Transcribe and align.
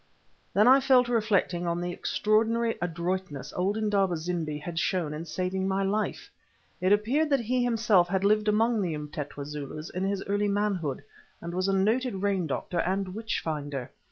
Then 0.51 0.67
I 0.67 0.79
fell 0.79 1.03
to 1.03 1.11
reflecting 1.13 1.67
on 1.67 1.79
the 1.79 1.91
extraordinary 1.91 2.75
adroitness 2.81 3.53
old 3.53 3.77
Indaba 3.77 4.17
zimbi 4.17 4.57
had 4.57 4.79
shown 4.79 5.13
in 5.13 5.25
saving 5.25 5.67
my 5.67 5.83
life. 5.83 6.31
It 6.81 6.91
appeared 6.91 7.29
that 7.29 7.41
he 7.41 7.63
himself 7.63 8.07
had 8.07 8.23
lived 8.23 8.47
among 8.47 8.81
the 8.81 8.95
Umtetwa 8.95 9.45
Zulus 9.45 9.91
in 9.91 10.03
his 10.03 10.23
earlier 10.25 10.49
manhood, 10.49 11.03
and 11.39 11.53
was 11.53 11.67
a 11.67 11.73
noted 11.73 12.15
rain 12.15 12.47
doctor 12.47 12.79
and 12.79 13.13
witch 13.13 13.41
finder. 13.43 13.91